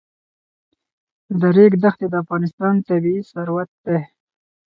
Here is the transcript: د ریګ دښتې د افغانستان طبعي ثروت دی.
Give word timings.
د 1.39 1.41
ریګ 1.55 1.73
دښتې 1.83 2.07
د 2.09 2.15
افغانستان 2.23 2.73
طبعي 2.87 3.17
ثروت 3.31 3.69
دی. 3.85 3.99